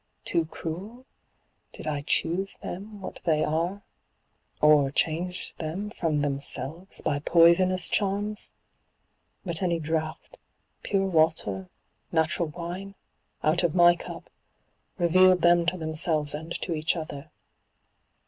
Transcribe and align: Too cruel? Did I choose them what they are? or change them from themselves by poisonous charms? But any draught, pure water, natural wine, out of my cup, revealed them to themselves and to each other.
Too 0.25 0.45
cruel? 0.45 1.05
Did 1.73 1.85
I 1.85 2.01
choose 2.01 2.57
them 2.57 3.01
what 3.01 3.19
they 3.23 3.43
are? 3.43 3.83
or 4.59 4.89
change 4.89 5.53
them 5.57 5.91
from 5.91 6.23
themselves 6.23 7.01
by 7.01 7.19
poisonous 7.19 7.87
charms? 7.87 8.49
But 9.45 9.61
any 9.61 9.77
draught, 9.79 10.39
pure 10.81 11.05
water, 11.05 11.69
natural 12.11 12.47
wine, 12.49 12.95
out 13.43 13.61
of 13.61 13.75
my 13.75 13.95
cup, 13.95 14.31
revealed 14.97 15.43
them 15.43 15.67
to 15.67 15.77
themselves 15.77 16.33
and 16.33 16.51
to 16.63 16.73
each 16.73 16.95
other. 16.95 17.29